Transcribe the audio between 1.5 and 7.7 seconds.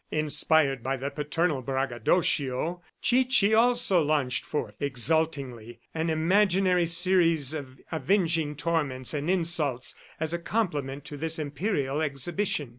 braggadocio, Chichi also launched forth exultingly an imaginary series